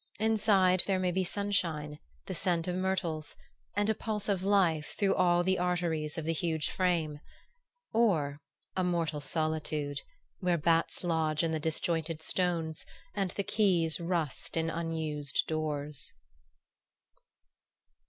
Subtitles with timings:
[0.19, 3.35] Inside there may be sunshine, the scent of myrtles,
[3.75, 7.19] and a pulse of life through all the arteries of the huge frame;
[7.93, 8.39] or
[8.75, 10.01] a mortal solitude,
[10.39, 12.83] where bats lodge in the disjointed stones
[13.13, 16.11] and the keys rust in unused doors....